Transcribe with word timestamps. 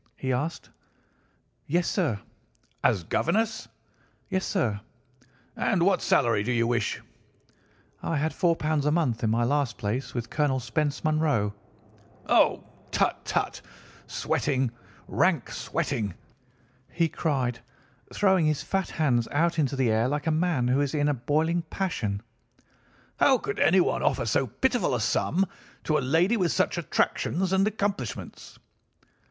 he 0.17 0.33
asked. 0.33 0.71
"'Yes, 1.67 1.87
sir.' 1.87 2.19
"'As 2.83 3.03
governess?' 3.03 3.67
"'Yes, 4.31 4.47
sir.' 4.47 4.81
"'And 5.55 5.83
what 5.83 6.01
salary 6.01 6.41
do 6.41 6.51
you 6.51 6.73
ask?' 6.73 6.99
"'I 8.01 8.17
had 8.17 8.31
£ 8.31 8.33
4 8.35 8.57
a 8.87 8.91
month 8.91 9.23
in 9.23 9.29
my 9.29 9.43
last 9.43 9.77
place 9.77 10.15
with 10.15 10.31
Colonel 10.31 10.59
Spence 10.59 11.03
Munro.' 11.03 11.53
"'Oh, 12.27 12.63
tut, 12.89 13.23
tut! 13.25 13.61
sweating—rank 14.07 15.51
sweating!' 15.51 16.15
he 16.89 17.07
cried, 17.07 17.59
throwing 18.11 18.47
his 18.47 18.63
fat 18.63 18.89
hands 18.89 19.27
out 19.29 19.59
into 19.59 19.75
the 19.75 19.91
air 19.91 20.07
like 20.07 20.25
a 20.25 20.31
man 20.31 20.67
who 20.67 20.81
is 20.81 20.95
in 20.95 21.09
a 21.09 21.13
boiling 21.13 21.61
passion. 21.69 22.23
'How 23.19 23.37
could 23.37 23.59
anyone 23.59 24.01
offer 24.01 24.25
so 24.25 24.47
pitiful 24.47 24.95
a 24.95 24.99
sum 24.99 25.45
to 25.83 25.99
a 25.99 25.99
lady 25.99 26.37
with 26.37 26.51
such 26.51 26.79
attractions 26.79 27.53
and 27.53 27.67
accomplishments? 27.67 28.57